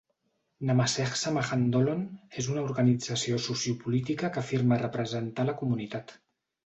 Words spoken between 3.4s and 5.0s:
sociopolítica que afirma